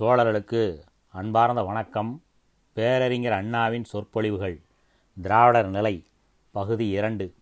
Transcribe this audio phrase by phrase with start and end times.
[0.00, 2.22] தோழர்களுக்கு அன்பார்ந்த வணக்கம்.
[2.72, 4.62] பேரறிஞர் அண்ணாவின் சொற்பொழிவுகள்.
[5.22, 6.06] திராவிடர் நிலை
[6.50, 7.34] பகுதி இரண்டு.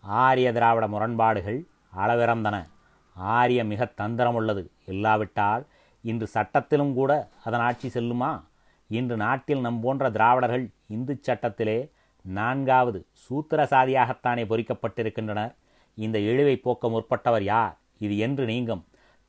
[0.00, 1.66] ஆரிய திராவிட முரண்பாடுகள்
[1.96, 2.68] அளவிறந்தன.
[3.14, 4.66] ஆரிய மிக தந்திரமுள்ளது.
[4.86, 5.66] இல்லாவிட்டால்
[6.02, 8.44] இன்று சட்டத்திலும் கூட அதன் ஆட்சி செல்லுமா?
[8.88, 11.90] இன்று நாட்டில் நம் போன்ற திராவிடர்கள் இந்து சட்டத்திலே
[12.22, 15.54] நான்காவது சூத்திர சாதியாகத்தானே பொறிக்கப்பட்டிருக்கின்றனர்.
[15.94, 17.78] இந்த இழிவை போக்க முற்பட்டவர் யார்?
[17.98, 18.84] இது என்று நீங்கும்.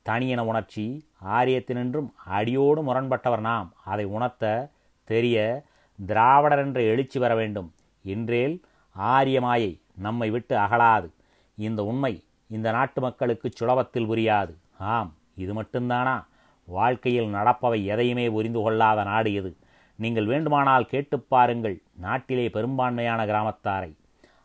[0.08, 3.72] தனியென உணர்ச்சி ஆரியத்தினின்றும் அடியோடு முரண்பட்டவர் நாம்.
[3.84, 4.70] அதை உணர்த்த
[5.04, 5.62] தெரிய
[6.06, 7.72] திராவிடர் என்ற எழுச்சி வர வேண்டும்.
[8.02, 8.62] இன்றேல்
[8.98, 11.10] ஆரியமாயை நம்மை விட்டு அகலாது.
[11.56, 14.54] இந்த உண்மை இந்த நாட்டு மக்களுக்கு சுலபத்தில் புரியாது.
[14.78, 16.24] ஆம் இது மட்டும்தானா?
[16.64, 19.56] வாழ்க்கையில் நடப்பவை எதையுமே புரிந்து கொள்ளாத நாடு இது.
[19.94, 23.96] நீங்கள் வேண்டுமானால் கேட்டுப் பாருங்கள் நாட்டிலே பெரும்பான்மையான கிராமத்தாரை.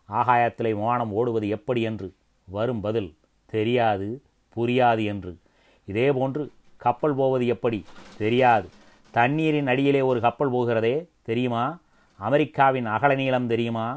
[0.09, 2.13] ஆகாயத்திலே மோனம் ஓடுவது எப்படி என்று?
[2.45, 4.21] வரும் பதில் தெரியாது
[4.55, 5.37] புரியாது என்று.
[5.91, 6.43] இதேபோன்று
[6.77, 7.79] கப்பல் போவது எப்படி?
[8.17, 8.67] தெரியாது.
[9.11, 11.63] தண்ணீரின் அடியிலே ஒரு கப்பல் போகிறதே தெரியுமா?
[12.19, 13.87] அமெரிக்காவின் அகல நீளம் தெரியுமா?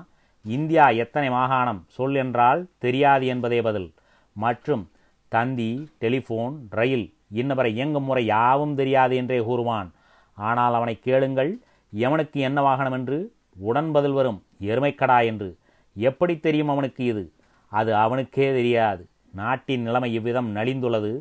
[0.44, 1.80] இந்தியா எத்தனை மாகாணம்?
[1.88, 3.88] சொல் என்றால் தெரியாது என்பதே பதில்.
[4.32, 4.82] மற்றும்
[5.28, 5.70] தந்தி
[6.00, 9.88] டெலிஃபோன் ரயில் இன்னவரை இயங்கும் முறை யாவும் தெரியாது என்றே கூறுவான்.
[10.34, 11.52] ஆனால் அவனை கேளுங்கள்
[11.96, 13.18] எவனுக்கு என்ன வாகனம் என்று?
[13.58, 15.48] உடன் பதில் வரும் எருமைக்கடா என்று.
[15.96, 17.24] எப்படி தெரியும் அவனுக்கு இது?
[17.70, 19.02] அது அவனுக்கே தெரியாது.
[19.32, 21.12] நாட்டின் நிலைமை இவ்விதம் நலிந்துள்ளது.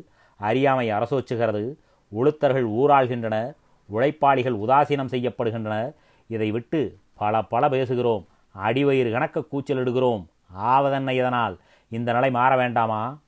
[0.44, 1.74] அறியாமை அரசோச்சுகிறது
[2.08, 3.54] உளுத்தர்கள் ஊராள்கின்றனர்
[3.86, 5.94] உழைப்பாளிகள் உதாசீனம் செய்யப்படுகின்றனர்
[6.28, 8.24] இதை விட்டு பல பல பேசுகிறோம்.
[8.64, 10.26] அடிவயிறு கணக்க கூச்சலிடுகிறோம்
[10.58, 11.58] ஆவதென்ன இதனால்?
[11.88, 13.18] இந்த நிலை மாற வேண்டாமா?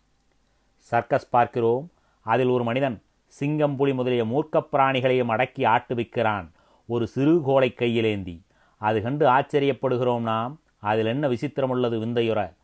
[0.77, 1.91] சர்க்கஸ் பார்க்கிறோம்.
[2.21, 6.51] அதில் ஒரு மனிதன் சிங்கம் புலி முதலிய மூர்க்கப் பிராணிகளையும் அடக்கி ஆட்டுவிக்கிறான்
[6.87, 8.41] ஒரு சிறு கோலை கையிலேந்தி.
[8.79, 10.61] அது கண்டு ஆச்சரியப்படுகிறோம் நாம்.
[10.79, 12.55] அதில் என்ன விசித்திரம் உள்ளது விந்தையுற.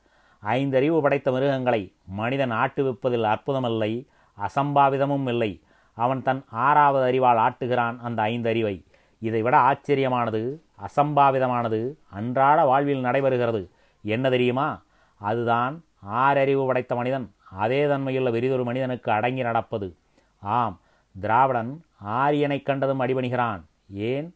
[0.44, 4.06] ஐந்தறிவு படைத்த மிருகங்களை மனிதன் ஆட்டுவிப்பதில் அற்புதமில்லை.
[4.38, 5.60] அசம்பாவிதமும் இல்லை.
[5.94, 8.84] அவன் தன் ஆறாவது அறிவால் ஆட்டுகிறான் அந்த ஐந்து அறிவை
[9.18, 13.68] இதைவிட ஆச்சரியமானது அசம்பாவிதமானது அன்றாட வாழ்வில் நடைபெறுகிறது.
[14.02, 14.82] என்ன தெரியுமா?
[15.16, 17.34] அதுதான் ஆறறிவு படைத்த மனிதன்.
[17.50, 19.96] அதே தன்மையுள்ள வெறிதொரு மனிதனுக்கு அடங்கி நடப்பது.
[20.40, 20.80] ஆம்
[21.20, 23.62] திராவிடன் ஆரியனை கண்டதும் அடிபணிகிறான்.
[23.90, 24.34] ஏன்?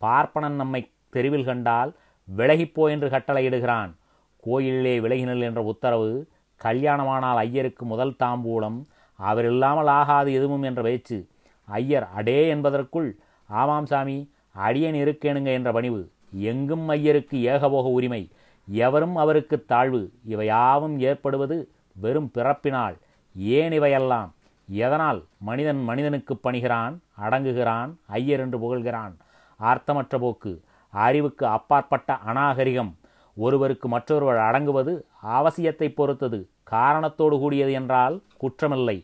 [0.00, 1.96] பார்ப்பனன் நம்மை தெருவில் கண்டால்
[2.36, 3.94] விலகிப்போ என்று கட்டளையிடுகிறான்.
[4.40, 6.28] கோயிலிலே விலகினல் என்ற உத்தரவு
[6.64, 8.84] கல்யாணமானால் ஐயருக்கு முதல் தாம்பூலம்
[9.20, 11.28] அவர் இல்லாமல் ஆகாது எதுவும் என்ற பேச்சு.
[11.64, 16.10] ஐயர் அடே என்பதற்குள் ஆமாம் சாமி அடியன் இருக்கேனுங்க என்ற பணிவு.
[16.32, 18.30] எங்கும் ஐயருக்கு ஏகபோக உரிமை.
[18.68, 20.12] எவரும் அவருக்கு தாழ்வு.
[20.24, 22.96] இவையாவும் ஏற்படுவது வெறும் பிறப்பினால்.
[23.36, 24.34] ஏன் இவையெல்லாம்?
[24.70, 29.16] எதனால் மனிதன் மனிதனுக்கு பணிகிறான் அடங்குகிறான் ஐயர் என்று புகழ்கிறான்?
[29.60, 30.62] ஆர்த்தமற்ற போக்கு.
[30.90, 32.97] அறிவுக்கு அப்பாற்பட்ட அநாகரிகம்.
[33.44, 36.38] ஒருவருக்கு மற்றொருவர் அடங்குவது அவசியத்தை பொறுத்தது.
[36.70, 38.96] காரணத்தோடு கூடியது என்றால் குற்றமில்லை.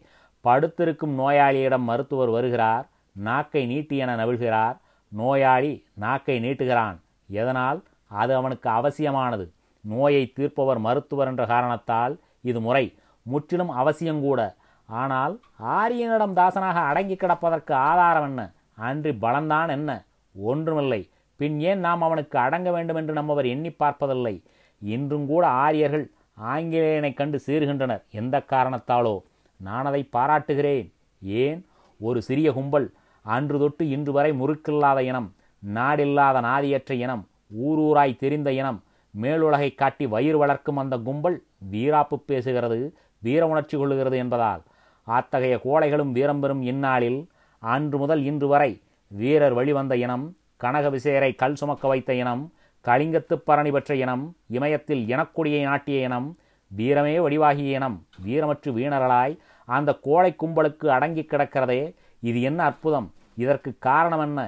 [0.45, 4.77] படுத்திருக்கும் நோயாளியிடம் மருத்துவர் வருகிறார் நாக்கை நீட்டி என நவிழ்கிறார்.
[5.09, 6.97] நோயாளி நாக்கை நீட்டுகிறான்.
[7.31, 7.79] எதனால்?
[8.07, 9.47] அது அவனுக்கு அவசியமானது.
[9.81, 12.87] நோயை தீர்ப்பவர் மருத்துவர் என்ற காரணத்தால் இது முறை.
[13.23, 14.41] முற்றிலும் அவசியங்கூட
[14.87, 18.43] ஆனால் ஆரியனிடம் தாசனாக அடங்கி கிடப்பதற்கு ஆதாரம் என்ன?
[18.77, 19.91] அன்றி பலன்தான் என்ன?
[20.35, 21.01] ஒன்றுமில்லை.
[21.37, 24.43] பின் ஏன் நாம் அவனுக்கு அடங்க வேண்டும் என்று நம்மவர் எண்ணி பார்ப்பதில்லை?
[24.81, 26.11] இன்றும் கூட ஆரியர்கள்
[26.45, 28.03] ஆங்கிலேயனை கண்டு சீறுகின்றனர்.
[28.11, 29.21] எந்த காரணத்தாலோ?
[29.57, 30.93] நான் அதை பாராட்டுகிறேன்.
[31.23, 31.67] ஏன்?
[32.01, 35.35] ஒரு சிறிய கும்பல் அன்று தொட்டு இன்று வரை முறுக்கில்லாத இனம்
[35.75, 37.29] நாடில்லாத நாதியற்ற இனம்
[37.67, 38.83] ஊரூராய் தெரிந்த இனம்
[39.21, 44.63] மேலுலகை காட்டி வயிறு வளர்க்கும் அந்த கும்பல் வீராப்பு பேசுகிறது வீர உணர்ச்சி கொள்ளுகிறது என்பதால்.
[45.03, 47.29] அத்தகைய கோழைகளும் வீரம் பெறும் இந்நாளில்
[47.59, 52.45] அன்று முதல் இன்று வரை வீரர் வழிவந்த இனம் கனகபிசேரை கல் சுமக்க வைத்த இனம்
[52.85, 54.25] கலிங்கத்து பரணி பெற்ற இனம்
[54.57, 56.29] இமயத்தில் இனக்கொடியை நாட்டிய இனம்
[56.71, 59.35] வீரமே வடிவாகிய இனம் வீரமற்று வீணர்களாய்
[59.69, 61.83] அந்த கோழை கும்பலுக்கு அடங்கி கிடக்கிறதே
[62.23, 63.09] இது என்ன அற்புதம்?
[63.35, 64.41] இதற்கு காரணம் என்ன?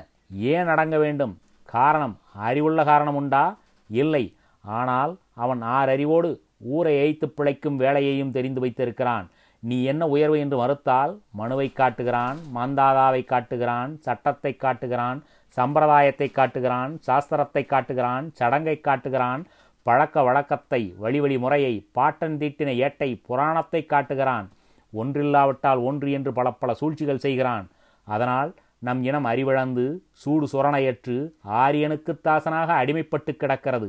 [0.53, 1.34] ஏன் அடங்க வேண்டும்?
[1.69, 2.15] காரணம்
[2.49, 3.45] அறிவுள்ள காரணம் உண்டா?
[3.91, 4.25] இல்லை.
[4.65, 6.31] ஆனால் அவன் ஆறறிவோடு
[6.75, 9.27] ஊரை ஏய்த்து பிழைக்கும் வேலையையும் தெரிந்து வைத்திருக்கிறான்.
[9.62, 15.19] நீ என்ன உயர்வு என்று மறுத்தால் மனுவை காட்டுகிறான் மந்தாதாவை காட்டுகிறான் சட்டத்தை காட்டுகிறான்
[15.56, 19.42] சம்பிரதாயத்தை காட்டுகிறான் சாஸ்திரத்தை காட்டுகிறான் சடங்கை காட்டுகிறான்
[19.82, 24.47] பழக்க வழக்கத்தை வழிவழி முறையை பாட்டன் தீட்டின ஏட்டை புராணத்தை காட்டுகிறான்.
[24.92, 27.66] ஒன்றில்லாவிட்டால் ஒன்று என்று பல பல சூழ்ச்சிகள் செய்கிறான்.
[28.04, 33.88] அதனால் நம் இனம் அறிவிழந்து சூடு சுரணையற்று ஆரியனுக்கு தாசனாக அடிமைப்பட்டு கிடக்கிறது.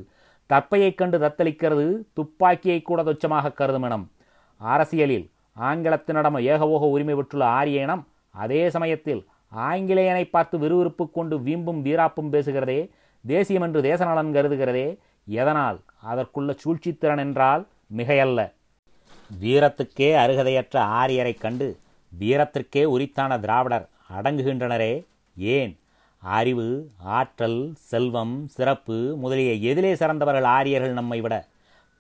[0.49, 4.05] தப்பையைக் கண்டு தத்தளிக்கிறது துப்பாக்கியை கூட துச்சமாக கருதும் இனம்.
[4.61, 5.29] அரசியலில்
[5.59, 9.21] ஆங்கிலத்தினிடம் ஏகபோக உரிமை பெற்றுள்ள ஆரிய இனம் அதே சமயத்தில்
[9.55, 12.89] ஆங்கிலேயனை பார்த்து விறுவிறுப்பு கொண்டு வீம்பும் வீராப்பும் பேசுகிறதே
[13.23, 14.88] தேசியம் என்று தேசநலன் கருதுகிறதே
[15.27, 17.67] எதனால் அதற்குள்ள சூழ்ச்சித்திறன் என்றால்
[17.97, 18.51] மிகையல்ல.
[19.41, 21.67] வீரத்துக்கே அருகதையற்ற ஆரியரைக் கண்டு
[22.19, 24.94] வீரத்திற்கே உரித்தான திராவிடர் அடங்குகின்றனரே
[25.38, 25.79] ஏன்?
[26.19, 26.67] அறிவு
[26.97, 31.47] ஆற்றல் செல்வம் சிறப்பு முதலிய எதிலே சிறந்தவர்கள் ஆரியர்கள் நம்மை விட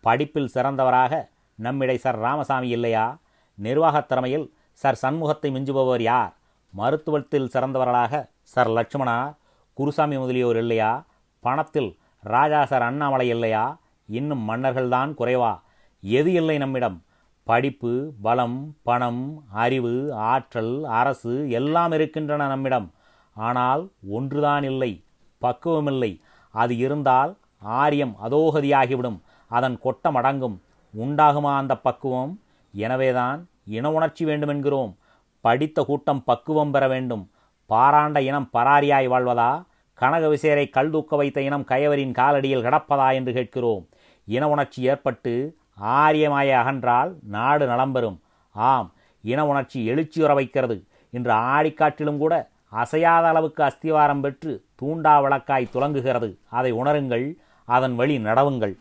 [0.01, 3.17] படிப்பில் சிறந்தவராக நம்மிடை சர் ராமசாமி இல்லையா?
[3.57, 6.33] நிர்வாகத் திறமையில் சர் சண்முகத்தை மிஞ்சுபவர் யார்?
[6.77, 9.35] மருத்துவத்தில் சிறந்தவர்களாக சர் லட்சுமணா
[9.73, 11.05] குருசாமி முதலியோர் இல்லையா?
[11.39, 13.79] பணத்தில் ராஜா சர் அண்ணாமலை இல்லையா?
[14.05, 15.61] இன்னும் மன்னர்கள்தான் குறைவா?
[16.01, 17.03] எது இல்லை நம்மிடம்?
[17.43, 22.91] படிப்பு பலம் பணம் அறிவு ஆற்றல் அரசு எல்லாம் இருக்கின்றன நம்மிடம்.
[23.33, 25.03] ஆனால் ஒன்றுதான் இல்லை
[25.41, 26.21] பக்குவமில்லை
[26.51, 29.19] அது இருந்தால் ஆரியம் அதோகதியாகிவிடும்.
[29.49, 30.61] அதன் கொட்டம் அடங்கும்
[30.99, 32.39] உண்டாகுமா அந்த பக்குவம்?
[32.73, 34.95] எனவேதான் இன உணர்ச்சி வேண்டுமென்கிறோம்.
[35.41, 37.31] படித்த கூட்டம் பக்குவம் பெற வேண்டும்.
[37.69, 39.65] பாராண்ட இனம் பராரியாய் வாழ்வதா?
[39.93, 43.87] கனக விசேரை கல் தூக்க வைத்த இனம் கயவரின் காலடியில் கிடப்பதா என்று கேட்கிறோம்.
[44.25, 48.19] இன உணர்ச்சி ஏற்பட்டு ஆரியமாய அகன்றால் நாடு நலம்பெறும்
[48.51, 50.85] ஆம் இன உணர்ச்சி எழுச்சியுற வைக்கிறது.
[51.09, 56.29] இன்று ஆடிக்காற்றிலும் கூட அசையாத அளவுக்கு அஸ்திவாரம் பெற்று தூண்டா விளக்காய் துலங்குகிறது.
[56.49, 57.35] அதை உணருங்கள்
[57.65, 58.75] அதன் வழி நடவுங்கள்.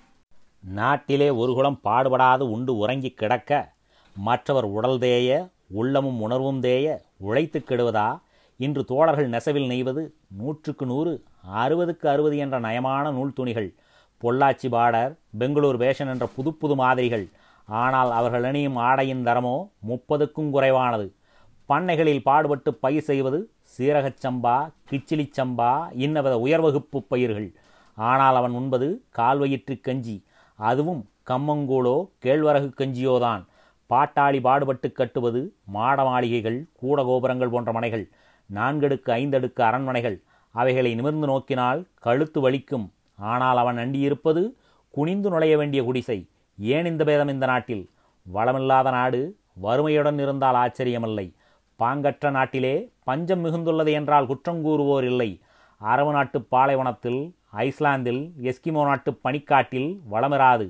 [0.60, 3.72] நாட்டிலே ஒரு குலம் பாடுபடாது உண்டு உறங்கி கிடக்க.
[4.16, 6.86] மற்றவர் உடல் தேய உள்ளமும் உணர்வும் தேய
[7.16, 8.08] உழைத்து கெடுவதா?
[8.56, 10.02] இன்று தோழர்கள் நெசவில் நெய்வது
[10.36, 11.12] நூற்றுக்கு நூறு
[11.54, 13.74] அறுபதுக்கு அறுபது என்ற நயமான நூல் துணிகள்.
[14.22, 17.26] பொள்ளாச்சி பாடர் பெங்களூர் வேஷன் என்ற புது புது மாதிரிகள்.
[17.68, 19.56] ஆனால் அவர்கள் அணியும் ஆடையின் தரமோ
[19.88, 21.06] முப்பதுக்கும் குறைவானது.
[21.68, 23.38] பண்ணைகளில் பாடுபட்டு பயிர் செய்வது
[23.74, 24.56] சீரகச் சம்பா
[24.90, 25.70] கிச்சிலிச் சம்பா
[26.04, 27.48] இன்னவித உயர்வகுப்பு பயிர்கள்.
[27.94, 28.88] ஆனால் அவன் உண்பது
[29.18, 30.24] கால்வயிற்று கஞ்சி.
[30.58, 33.42] அதுவும் கம்மங்கூழோ கேழ்வரகு கஞ்சியோதான்.
[33.90, 35.40] பாட்டாளி பாடுபட்டு கட்டுவது
[35.74, 38.04] மாட மாளிகைகள் கூட கோபுரங்கள் போன்ற மனைகள்
[38.50, 40.16] நான்கடுக்கு ஐந்தடுக்கு அரண்மனைகள்
[40.54, 42.86] அவைகளை நிமிர்ந்து நோக்கினால் கழுத்து வலிக்கும்.
[43.32, 44.42] ஆனால் அவன் அண்டியிருப்பது
[44.94, 46.18] குனிந்து நுழைய வேண்டிய குடிசை.
[46.58, 47.84] ஏன் இந்த பேதம் இந்த நாட்டில்?
[48.26, 49.20] வளமில்லாத நாடு
[49.64, 51.26] வறுமையுடன் இருந்தால் ஆச்சரியமில்லை.
[51.80, 52.74] பாங்கற்ற நாட்டிலே
[53.04, 55.30] பஞ்சம் மிகுந்துள்ளது என்றால் குற்றம் கூறுவோர் இல்லை.
[55.80, 57.20] அரபு நாட்டு பாலைவனத்தில்
[57.64, 60.66] ஐஸ்லாந்தில் எஸ்கிமோ நாட்டு பனிக்காட்டில் வளமிராது.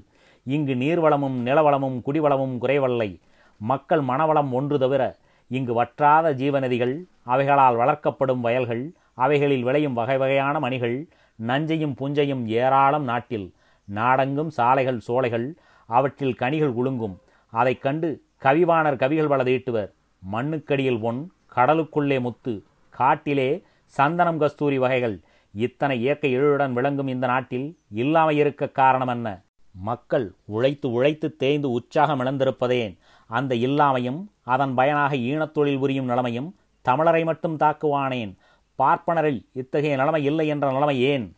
[0.46, 3.20] இங்கு நீர்வளமும் நிலவளமும் குடிவளமும் குறைவல்லை.
[3.58, 5.16] மக்கள் மனவளம் ஒன்று தவிர
[5.48, 11.08] இங்கு வற்றாத ஜீவநதிகள் அவைகளால் வளர்க்கப்படும் வயல்கள் அவைகளில் விளையும் வகை வகையான மணிகள்
[11.46, 13.54] நஞ்சையும் புஞ்சையும் ஏராளம் நாட்டில்.
[13.84, 15.54] நாடெங்கும் சாலைகள் சோலைகள்
[15.86, 17.18] அவற்றில் கனிகள் குலுங்கும்.
[17.50, 19.92] அதைக் கண்டு கவிவாணர் கவிகள் பல தீட்டுவர்.
[20.32, 22.62] மண்ணுக்கடியில் பொன் கடலுக்குள்ளே முத்து.
[22.90, 25.20] காட்டிலே சந்தனம் கஸ்தூரி வகைகள்.
[25.52, 29.40] இத்தனை இயற்கை எழுடன் விளங்கும் இந்த நாட்டில் இல்லாமல் இருக்க காரணம் என்ன?
[29.82, 32.98] மக்கள் உழைத்து உழைத்து தேய்ந்து உற்சாகம் இழந்திருப்பதேன்.
[33.26, 38.36] அந்த இல்லாமையும் அதன் பயனாக ஈனத்தொழில் புரியும் நிலைமையும் தமிழரை மட்டும் தாக்குவானேன்.
[38.78, 41.36] பார்ப்பனரில் இத்தகைய நிலைமை இல்லை என்ற நிலைமை ஏன்?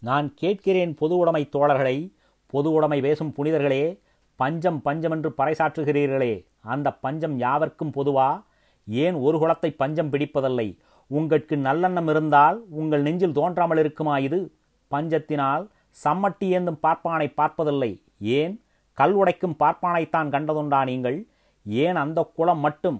[0.00, 2.12] நான் கேட்கிறேன் பொது உடைமை தோழர்களை
[2.46, 4.00] பொது உடைமை பேசும் புனிதர்களே
[4.36, 8.42] பஞ்சம் பஞ்சம் என்று பறைசாற்றுகிறீர்களே அந்த பஞ்சம் யாவர்க்கும் பொதுவா?
[8.86, 10.78] ஏன் ஒரு குலத்தை பஞ்சம் பிடிப்பதில்லை?
[11.06, 14.54] உங்களுக்கு நல்லெண்ணம் இருந்தால் உங்கள் நெஞ்சில் தோன்றாமல் இருக்குமா இது?
[14.90, 17.90] பஞ்சத்தினால் சம்மட்டி ஏந்தும் பார்ப்பானை பார்ப்பதில்லை.
[18.38, 18.54] ஏன்?
[18.98, 21.18] கல் உடைக்கும் பார்ப்பானைத்தான் கண்டதுண்டா நீங்கள்?
[21.66, 22.98] ஏன் அந்த குளம் மட்டும்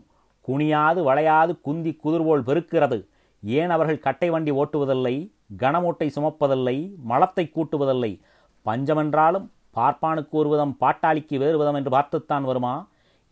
[0.49, 2.99] குனியாது வளையாது குந்தி குதிர்வோல் பெருக்கிறது
[3.43, 5.14] ஏன் அவர்கள் கட்டை வண்டி ஓட்டுவதில்லை?
[5.56, 6.76] கனமூட்டை சுமப்பதில்லை?
[7.05, 8.12] மலத்தை கூட்டுவதில்லை?
[8.67, 9.46] பஞ்சமென்றாலும்
[9.76, 12.75] பார்ப்பானுக்கு ஒரு விதம் பாட்டாளிக்கு வேறு விதம் என்று பார்த்துத்தான் வருமா?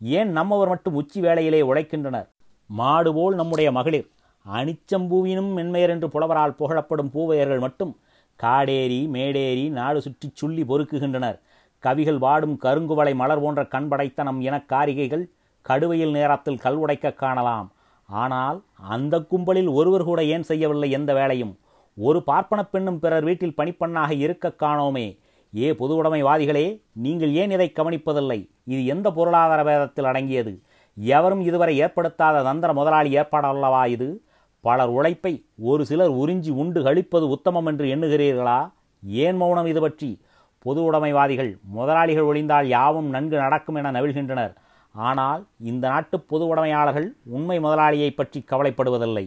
[0.01, 2.27] ஏன் நம்மவர் மட்டும் உச்சி வேளையிலே உழைக்கின்றனர்?
[2.69, 4.07] மாடு போல் நம்முடைய மகளிர்
[4.45, 7.93] அனிச்சம்பூவினும் மென்மையர் என்று புலவரால் புகழப்படும் பூவையர்கள் மட்டும்
[8.35, 11.39] காடேரி மேடேரி நாடு சுற்றி சுள்ளி பொறுக்குகின்றனர்.
[11.79, 15.29] கவிகள் வாடும் கருங்குவளை மலர் போன்ற கண் படைத்த நம் காரிகைகள்
[15.61, 17.71] கடுவையில் நேரத்தில் கல் உடைக்க காணலாம்.
[18.07, 21.57] ஆனால் அந்த கும்பலில் ஒருவர் கூட ஏன் செய்யவில்லை எந்த வேலையும்
[21.95, 25.19] ஒரு பார்ப்பனப் பெண்ணும் பிறர் வீட்டில் பணிப்பெண்ணாக இருக்க காணோமே.
[25.57, 28.49] ஏ பொதுவுடைமைவாதிகளே நீங்கள் ஏன் இதை கவனிப்பதில்லை?
[28.63, 30.61] இது எந்த பொருளாதார வேதத்தில் அடங்கியது?
[30.95, 34.21] எவரும் இதுவரை ஏற்படுத்தாத தந்திர முதலாளி ஏற்பாடல்லவா இது?
[34.65, 38.59] பலர் உழைப்பை ஒரு சிலர் உறிஞ்சி உண்டு கழிப்பது உத்தமம் என்று எண்ணுகிறீர்களா?
[39.03, 40.21] ஏன் மௌனம் இது பற்றி?
[40.59, 44.53] பொது உடைமைவாதிகள் முதலாளிகள் ஒழிந்தால் யாவும் நன்கு நடக்கும் என நவிழ்கின்றனர்.
[44.93, 49.25] ஆனால் இந்த நாட்டு பொது உடைமையாளர்கள் உண்மை முதலாளியை பற்றி கவலைப்படுவதில்லை.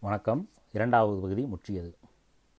[0.00, 0.48] வணக்கம்.
[0.72, 1.90] இரண்டாவது பகுதி முற்றியது.